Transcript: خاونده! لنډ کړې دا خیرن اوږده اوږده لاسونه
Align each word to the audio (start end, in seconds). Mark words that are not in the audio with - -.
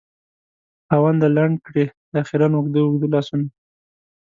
خاونده! 0.87 1.27
لنډ 1.35 1.55
کړې 1.65 1.85
دا 2.13 2.21
خیرن 2.29 2.51
اوږده 2.55 2.79
اوږده 2.83 3.07
لاسونه 3.13 3.47